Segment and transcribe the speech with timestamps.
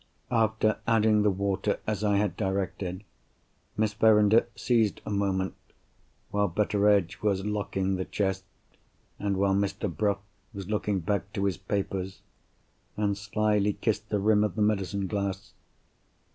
[0.31, 3.03] After adding the water as I had directed,
[3.77, 8.43] Miss Verinder seized a moment—while Betteredge was locking the chest,
[9.19, 9.95] and while Mr.
[9.95, 10.17] Bruff
[10.55, 15.53] was looking back to his papers—and slyly kissed the rim of the medicine glass.